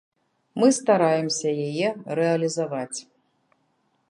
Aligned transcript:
Мы 0.61 0.69
стараемся 0.77 1.49
яе 1.67 1.89
рэалізаваць. 2.21 2.99